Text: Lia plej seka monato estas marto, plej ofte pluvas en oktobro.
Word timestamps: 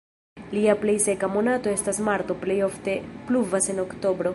Lia 0.53 0.75
plej 0.85 0.95
seka 1.03 1.29
monato 1.35 1.75
estas 1.75 2.01
marto, 2.09 2.39
plej 2.47 2.59
ofte 2.71 2.99
pluvas 3.31 3.75
en 3.75 3.89
oktobro. 3.91 4.29